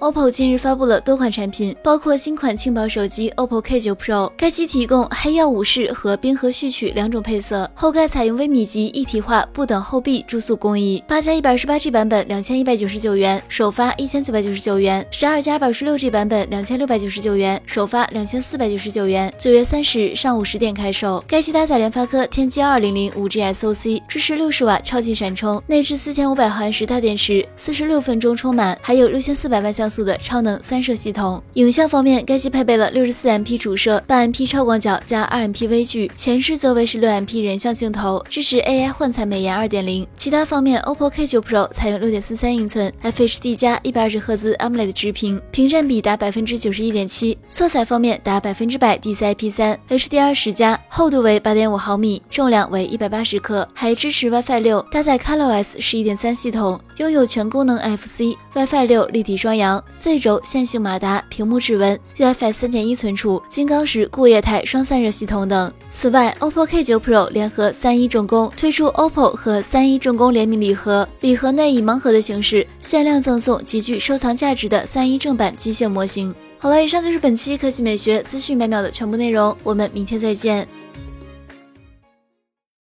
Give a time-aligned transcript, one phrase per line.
[0.00, 11.04] OPPO 近日发布了多款产品，包括新款轻薄手机 OPPO K9 Pro，该机提供黑曜武士和冰河序曲两种配色，后盖采用微米级一体化不等厚壁注塑工艺。
[11.06, 19.30] 八加一百二十八 G 版本两千一百九十九元，首发一千九百九十九元；十二加二百十六 G 版本两千六百九十九元，首发两千四百九十九元。
[19.36, 21.22] 九月三十日上午十点开售。
[21.28, 29.89] 该机搭载联发科天玑二零零五 G SoC，支持六十瓦超级闪充，内置四千五百毫安时大电池，四十六分钟充满，还有六千四百万像。
[29.90, 31.42] 速的超能三摄系统。
[31.54, 40.06] 影像方面，该机配备了六十四 MP 主摄、八 MP 超广角加二 MP 微距，前置则为十六 MP 人像镜头，支持 AI 幻彩美颜二点零。
[40.16, 47.36] 其他方面，OPPO K9 Pro 采用六点四三英寸 FHD 加一百二十赫兹 AMOLED 直屏，屏占比达百分之九十一点七。
[47.48, 59.79] 色彩方面达百分之百 DCI-P 三，HDR 十加，厚度为八点五毫米，重量为一百八十克，还支持 WiFi 六，搭载 ColorOS 十一点三系统，拥有全功能 FC、WiFi 六立体双扬。
[59.96, 65.72] Z 轴线性马达、屏幕指纹、UFS 三点一存储、金刚石固液态双散热系统等。
[65.90, 76.34] 此外，OPPO K9 Pro 联合三一重工推出 OPPO 和三一重工联名礼盒，礼盒内以盲盒的形式限量赠送极具收藏价值的三一正版机械模型。
[76.58, 80.68] 好了，以上就是本期科技美学资讯百秒的全部内容，我们明天再见。